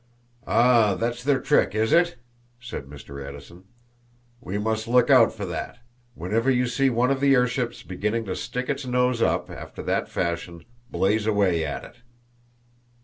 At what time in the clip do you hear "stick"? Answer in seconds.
8.35-8.67